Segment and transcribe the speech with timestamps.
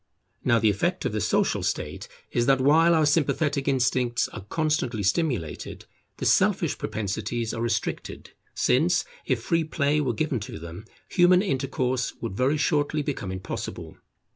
[0.43, 5.03] Now the effect of the Social state is, that while our sympathetic instincts are constantly
[5.03, 5.85] stimulated,
[6.17, 12.15] the selfish propensities are restricted; since, if free play were given to them, human intercourse
[12.19, 13.95] would very shortly become impossible.